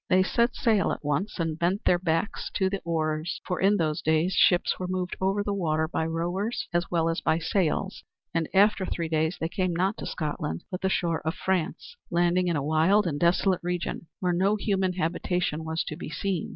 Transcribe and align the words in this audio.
They 0.09 0.23
set 0.23 0.55
sail 0.55 0.91
at 0.91 1.05
once 1.05 1.37
and 1.37 1.59
bent 1.59 1.83
their 1.85 1.99
backs 1.99 2.49
to 2.55 2.71
the 2.71 2.81
oars, 2.83 3.39
for 3.45 3.61
in 3.61 3.77
those 3.77 4.01
days 4.01 4.33
ships 4.33 4.79
were 4.79 4.87
moved 4.87 5.15
over 5.21 5.43
the 5.43 5.53
water 5.53 5.87
by 5.87 6.07
rowers 6.07 6.67
as 6.73 6.89
well 6.89 7.07
as 7.07 7.21
by 7.21 7.37
sails; 7.37 8.03
and 8.33 8.49
after 8.51 8.83
three 8.83 9.09
days 9.09 9.37
they 9.39 9.47
came 9.47 9.75
not 9.75 9.97
to 9.97 10.07
Scotland, 10.07 10.63
but 10.71 10.81
the 10.81 10.89
shore 10.89 11.21
of 11.23 11.35
France, 11.35 11.95
landing 12.09 12.47
in 12.47 12.55
a 12.55 12.63
wild 12.63 13.05
and 13.05 13.19
desolate 13.19 13.61
region 13.61 14.07
where 14.21 14.33
no 14.33 14.55
human 14.55 14.93
habitation 14.93 15.63
was 15.63 15.83
to 15.83 15.95
be 15.95 16.09
seen. 16.09 16.49